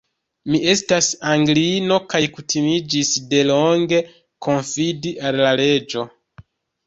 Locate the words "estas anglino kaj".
0.71-2.21